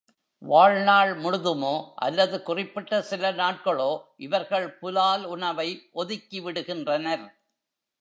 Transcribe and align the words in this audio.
வாழ்நாள் 0.41 1.11
முழுதுமோ 1.21 1.73
அல்லது 1.95 2.41
குறிப்பிட்ட 2.41 3.01
சில 3.01 3.31
நாட்களோ 3.31 3.91
இவர்கள் 4.17 4.67
புலால் 4.79 5.25
உணவை 5.25 5.69
ஒதுக்கி 5.91 6.41
விடுகின்றனர். 6.41 7.25